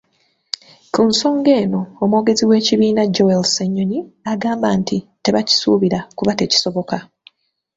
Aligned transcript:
Ku 0.93 1.01
nsonga 1.09 1.51
eno, 1.61 1.81
omwogezi 2.03 2.43
w'ekibiina 2.49 3.03
Joel 3.15 3.43
Ssennyonyi, 3.45 3.99
agamba 4.31 4.67
nti 4.79 4.97
tebakisuubira 5.23 5.99
kuba 6.17 6.31
tekisoboka 6.39 6.97